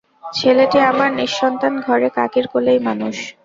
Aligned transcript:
ছেলেটি 0.33 0.77
আমার 0.91 1.09
নিঃসন্তান 1.19 1.73
ঘরে 1.85 2.07
কাকির 2.17 2.45
কোলেই 2.53 2.79
মানুষ। 2.87 3.15